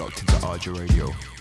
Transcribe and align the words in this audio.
locked 0.00 0.20
into 0.20 0.32
Aaja 0.46 0.78
Radio. 0.78 1.39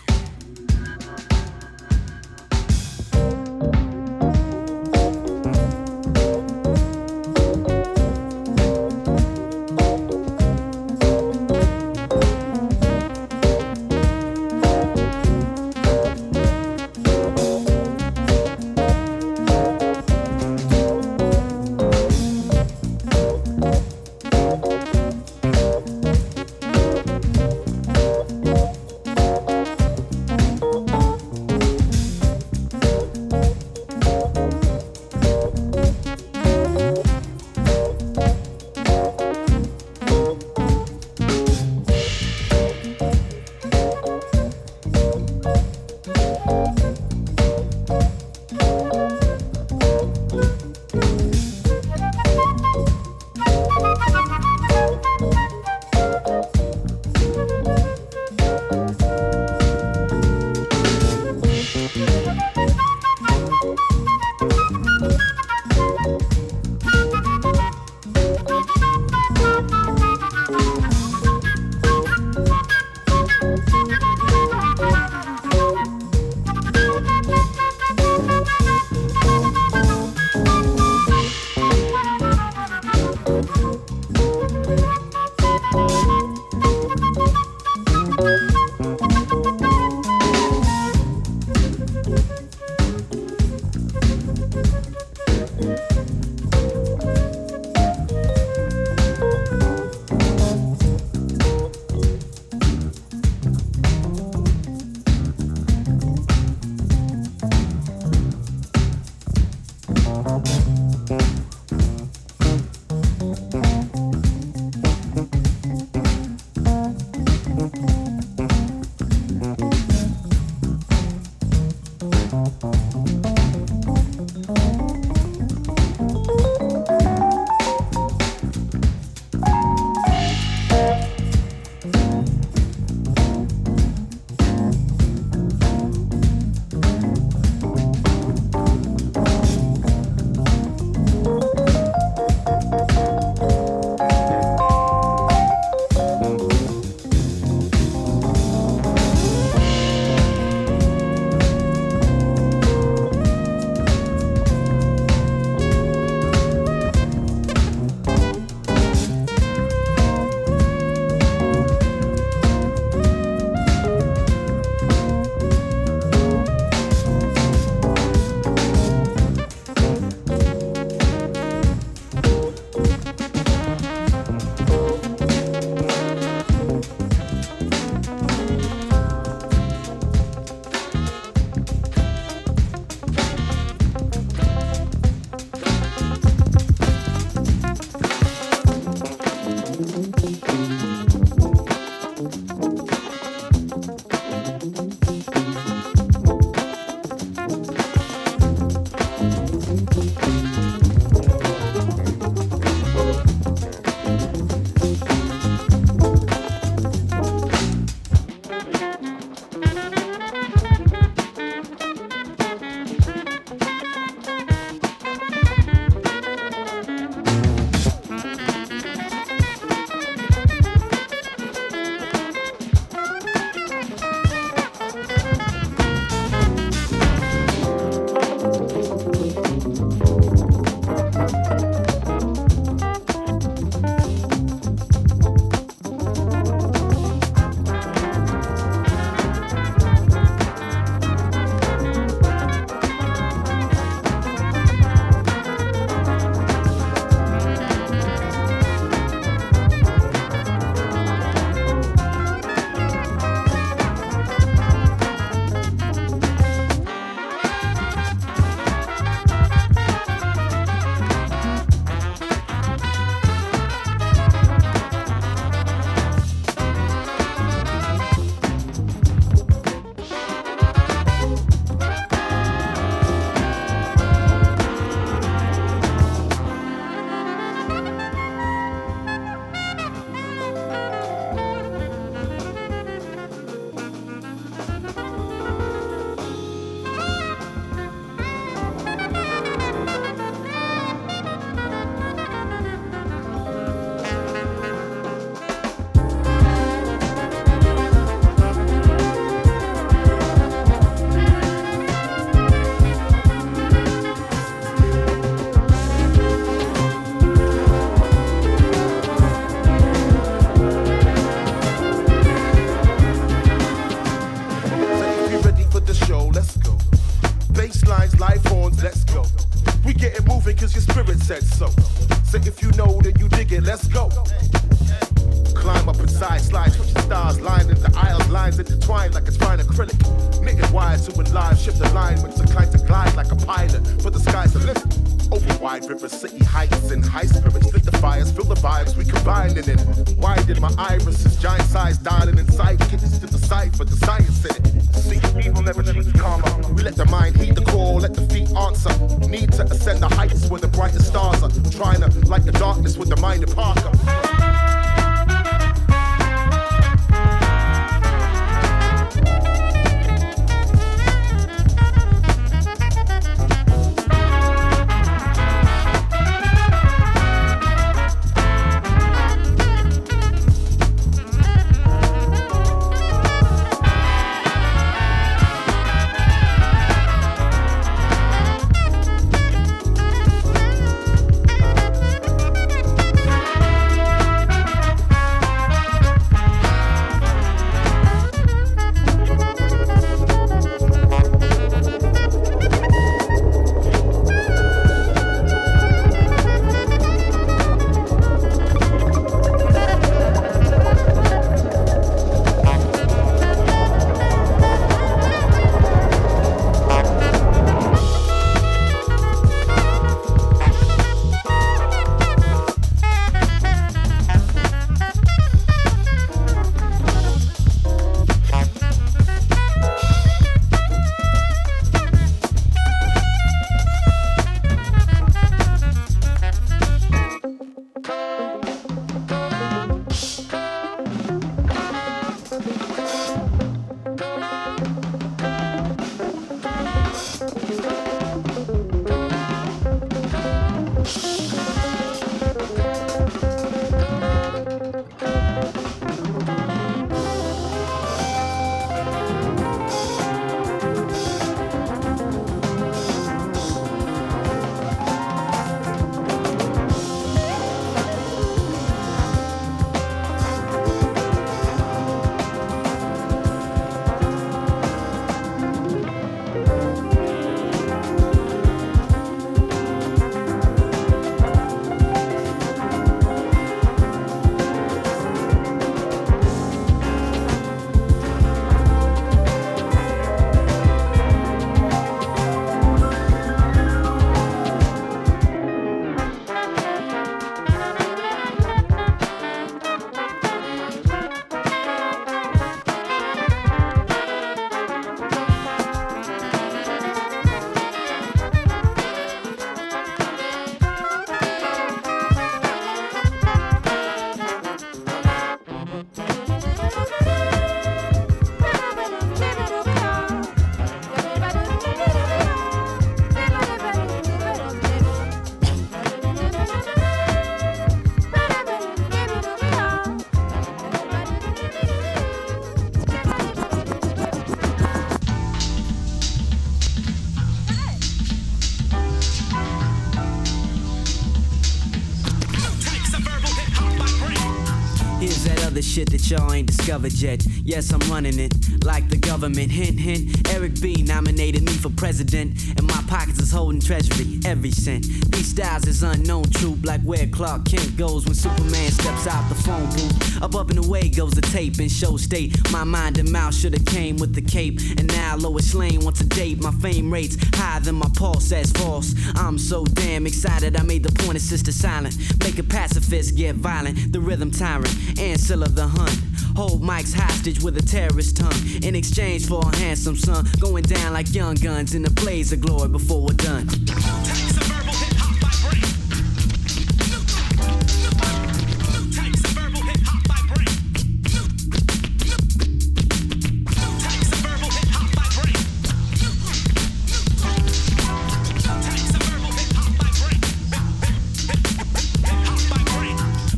Ain't 536.60 536.68
discovered 536.68 537.13
yet. 537.13 537.42
Yes, 537.63 537.94
I'm 537.94 538.01
running 538.12 538.38
it 538.38 538.54
like 538.84 539.08
the 539.08 539.16
government. 539.16 539.72
Hint, 539.72 539.98
hint. 539.98 540.51
Eric 540.54 540.82
B 540.82 541.04
nominated 541.04 541.63
me 541.63 541.72
for 541.72 541.89
president, 541.92 542.51
and 542.75 542.86
my 542.86 543.01
pockets 543.08 543.39
is 543.39 543.50
holding 543.50 543.80
treasury 543.80 544.42
every 544.44 544.72
cent. 544.72 545.06
These 545.32 545.48
styles 545.48 545.88
is 545.88 546.04
unknown 546.04 546.50
troop, 546.50 546.84
like 546.84 547.00
where 547.04 547.28
Clark 547.28 547.63
Kent 547.63 547.96
goes 547.96 548.25
when 548.25 548.34
Superman 548.34 548.92
steps 548.92 549.25
out 549.25 549.48
the 549.48 549.56
phone 549.56 549.86
booth. 549.92 550.42
Up, 550.44 550.54
up 550.54 550.70
and 550.70 550.84
away 550.84 551.08
goes 551.08 551.32
the 551.32 551.39
tape 551.39 551.80
and 551.80 551.89
show 551.89 552.18
state. 552.18 552.58
My 552.74 552.84
mind 552.84 553.20
and 553.20 553.32
mouth 553.32 553.56
should've 553.56 553.86
came 553.86 554.18
with 554.18 554.36
the 554.36 554.42
cape, 554.42 554.82
and 554.98 555.08
now 555.08 555.38
Lois 555.38 555.74
Lane 555.74 556.01
wants 556.01 556.20
a 556.20 556.25
date. 556.25 556.62
My 556.62 556.72
fame 556.72 557.10
rates 557.10 557.38
higher 557.56 557.80
than 557.80 557.96
my 557.96 558.10
pulse 558.18 558.51
as 558.51 558.70
false. 558.74 559.16
I'm 559.36 559.58
so 559.58 559.86
damn 559.86 560.28
excited, 560.28 560.75
I 560.75 560.84
made 560.84 561.04
the 561.04 561.24
point 561.24 561.38
of 561.38 561.42
sister 561.42 561.72
silent. 561.72 562.18
Make 562.44 562.60
a 562.60 562.63
pacifist 562.63 563.38
get 563.38 563.56
violent, 563.56 564.12
the 564.12 564.20
rhythm 564.20 564.51
tyrant, 564.51 564.94
Attila 565.18 565.70
the 565.70 565.88
hunt. 565.88 566.29
Hold 566.60 566.82
mics 566.82 567.13
hostage 567.13 567.63
with 567.63 567.78
a 567.78 567.82
terrorist 567.82 568.36
tongue 568.36 568.84
in 568.84 568.94
exchange 568.94 569.48
for 569.48 569.62
a 569.62 569.78
handsome 569.78 570.18
son. 570.18 570.46
Going 570.60 570.84
down 570.84 571.13
like 571.13 571.34
young 571.34 571.56
guns 571.56 571.96
in 571.96 572.01
the 572.01 572.10
blaze 572.10 572.51
of 572.51 572.60
glory 572.60 572.89
before 572.89 573.22
we're 573.22 573.34
done. 573.36 573.70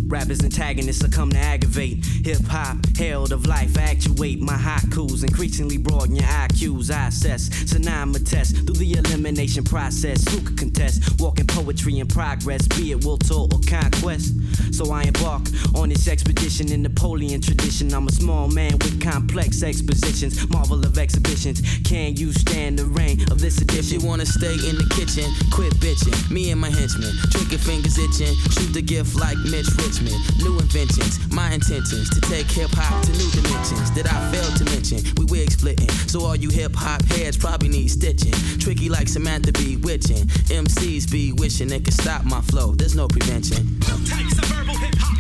Rappers 0.08 0.44
antagonists, 0.44 1.08
come 1.08 1.32
to 1.32 1.40
Hip 1.74 2.46
hop, 2.50 2.78
herald 2.98 3.32
of 3.32 3.48
life, 3.48 3.78
actuate 3.78 4.42
my 4.42 4.56
haikus, 4.56 5.24
increasingly 5.24 5.78
broaden 5.78 6.18
your 6.18 6.26
IQs. 6.26 6.92
I 6.94 7.08
assess, 7.08 7.74
a 7.74 8.20
test 8.20 8.58
through 8.58 8.76
the 8.76 8.94
elimination 8.94 9.64
process. 9.64 10.28
Who 10.30 10.42
could 10.42 10.58
contest? 10.58 11.20
Walking 11.20 11.48
poetry 11.48 12.00
in 12.00 12.08
progress, 12.08 12.68
be 12.68 12.92
it 12.92 13.06
will 13.06 13.18
talk 13.18 13.54
or 13.54 13.62
conquest. 13.62 14.34
So 14.82 14.92
I 14.92 15.04
embark 15.04 15.44
on 15.76 15.90
this 15.90 16.08
expedition 16.08 16.72
in 16.72 16.82
Napoleon 16.82 17.40
tradition. 17.40 17.94
I'm 17.94 18.08
a 18.08 18.12
small 18.12 18.48
man 18.48 18.74
with 18.80 19.00
complex 19.00 19.62
expositions, 19.62 20.50
marvel 20.50 20.84
of 20.84 20.98
exhibitions. 20.98 21.62
Can 21.84 22.16
you 22.16 22.34
stand 22.34 22.80
the 22.80 22.86
rain 22.86 23.22
of 23.30 23.40
this 23.40 23.62
edition? 23.62 23.98
If 23.98 24.02
you 24.02 24.10
wanna 24.10 24.26
stay 24.26 24.54
in 24.54 24.82
the 24.82 24.88
kitchen, 24.98 25.30
quit 25.52 25.72
bitching. 25.76 26.18
Me 26.32 26.50
and 26.50 26.60
my 26.60 26.72
henchmen, 26.72 27.14
trigger 27.30 27.60
fingers 27.60 28.00
itching. 28.00 28.34
Shoot 28.58 28.74
the 28.74 28.82
gift 28.82 29.14
like 29.16 29.38
Mitch 29.54 29.70
Richmond. 29.78 30.18
New 30.42 30.58
inventions, 30.58 31.20
my 31.30 31.54
intentions 31.54 32.10
to 32.10 32.22
take 32.22 32.50
hip 32.50 32.72
hop 32.74 33.06
to 33.06 33.12
new 33.12 33.30
dimensions 33.38 33.92
that 33.92 34.12
I 34.12 34.18
failed 34.32 34.58
to 34.58 34.66
mention. 34.66 35.06
We 35.18 35.26
wig 35.26 35.52
splitting, 35.52 35.90
so 36.10 36.26
all 36.26 36.36
you 36.36 36.50
hip 36.50 36.74
hop 36.74 37.06
heads 37.06 37.38
probably 37.38 37.70
need 37.70 37.90
stitching. 37.90 38.34
Tricky 38.58 38.90
like 38.90 39.08
Samantha 39.08 39.52
be 39.52 39.78
witching. 39.78 40.26
MCs 40.50 41.12
be 41.12 41.34
wishing 41.34 41.68
they 41.68 41.80
could 41.80 41.94
stop 41.94 42.26
my 42.26 42.42
flow. 42.42 42.74
There's 42.74 42.96
no 42.96 43.08
prevention. 43.08 43.80
Takes 44.06 44.40
a 44.40 44.46
verbal 44.50 44.71
hip 44.80 44.96
hop 45.00 45.11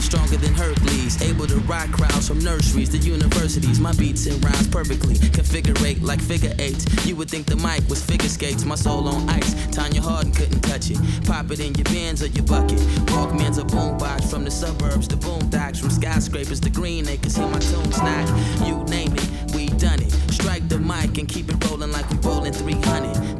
stronger 0.00 0.36
than 0.36 0.54
Hercules. 0.54 1.20
Able 1.22 1.46
to 1.46 1.56
rock 1.60 1.90
crowds 1.92 2.28
from 2.28 2.38
nurseries 2.38 2.88
to 2.90 2.98
universities. 2.98 3.80
My 3.80 3.92
beats 3.92 4.26
and 4.26 4.42
rhymes 4.44 4.68
perfectly 4.68 5.14
configurate 5.14 6.02
like 6.02 6.20
figure 6.20 6.54
eights. 6.58 6.84
You 7.06 7.16
would 7.16 7.30
think 7.30 7.46
the 7.46 7.56
mic 7.56 7.88
was 7.88 8.04
figure 8.04 8.28
skates, 8.28 8.64
my 8.64 8.74
soul 8.74 9.08
on 9.08 9.28
ice. 9.28 9.54
Tonya 9.74 10.00
Harding 10.00 10.32
couldn't 10.32 10.60
touch 10.60 10.90
it. 10.90 10.98
Pop 11.26 11.50
it 11.50 11.60
in 11.60 11.74
your 11.74 11.84
bins 11.84 12.22
or 12.22 12.26
your 12.26 12.44
bucket. 12.44 12.78
Walkman's 13.12 13.58
a 13.58 13.64
boombox 13.64 14.30
from 14.30 14.44
the 14.44 14.50
suburbs 14.50 15.08
to 15.08 15.16
boondocks. 15.16 15.80
From 15.80 15.90
skyscrapers 15.90 16.60
to 16.60 16.70
green 16.70 17.08
acres, 17.08 17.36
hear 17.36 17.46
my 17.48 17.58
tunes 17.58 17.98
knock. 17.98 18.28
You 18.66 18.82
name 18.84 19.12
it, 19.14 19.54
we 19.54 19.68
done 19.78 20.00
it. 20.00 20.10
Strike 20.30 20.68
the 20.68 20.78
mic 20.78 21.18
and 21.18 21.28
keep 21.28 21.48
it 21.48 21.64
rolling 21.68 21.92
like 21.92 22.08
we 22.10 22.16
rolling 22.18 22.52
300, 22.52 23.39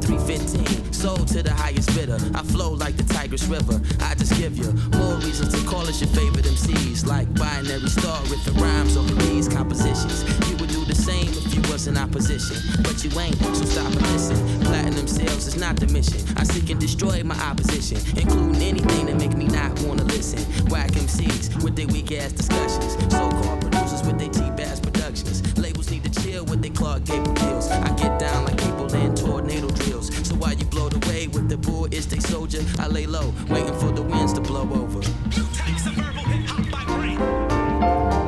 Sold 1.01 1.27
to 1.29 1.41
the 1.41 1.51
highest 1.51 1.95
bidder. 1.95 2.19
I 2.35 2.43
flow 2.43 2.73
like 2.73 2.95
the 2.95 3.03
Tigris 3.03 3.45
River. 3.45 3.81
I 4.01 4.13
just 4.13 4.37
give 4.37 4.55
you 4.55 4.71
more 4.99 5.15
reasons 5.15 5.49
to 5.49 5.67
call 5.67 5.81
us 5.87 5.99
your 5.99 6.11
favorite 6.11 6.45
MCs. 6.45 7.07
Like 7.07 7.25
binary 7.33 7.89
star 7.89 8.21
riffing 8.29 8.61
rhymes 8.61 8.95
over 8.95 9.15
these 9.25 9.47
compositions. 9.47 10.21
You 10.47 10.57
would 10.57 10.69
do 10.69 10.85
the 10.85 10.93
same 10.93 11.25
if 11.25 11.55
you 11.55 11.61
was 11.71 11.87
in 11.87 11.97
opposition. 11.97 12.55
But 12.83 13.03
you 13.03 13.09
ain't, 13.19 13.35
so 13.35 13.65
stop 13.65 13.87
and 13.87 14.11
listen. 14.13 14.61
Platinum 14.61 15.07
sales 15.07 15.47
is 15.47 15.57
not 15.57 15.75
the 15.77 15.87
mission. 15.87 16.21
I 16.37 16.43
seek 16.43 16.69
and 16.69 16.79
destroy 16.79 17.23
my 17.23 17.39
opposition, 17.49 17.97
including 18.15 18.61
anything 18.61 19.07
that 19.07 19.15
make 19.15 19.35
me 19.35 19.47
not 19.47 19.71
wanna 19.81 20.03
listen. 20.03 20.39
Whack 20.69 20.91
MCs 20.91 21.63
with 21.63 21.75
their 21.75 21.87
weak 21.87 22.11
ass 22.11 22.31
discussions. 22.31 22.93
So-called 23.11 23.60
producers 23.60 23.60
they 32.05 32.19
soldier, 32.19 32.63
I 32.79 32.87
lay 32.87 33.05
low, 33.05 33.33
waiting 33.49 33.77
for 33.79 33.91
the 33.91 34.01
winds 34.01 34.33
to 34.33 34.41
blow 34.41 34.61
over. 34.61 35.01
Takes 35.01 35.85
a 35.85 35.91
verbal 35.91 36.23
hip 36.23 36.45
hop. 36.47 38.20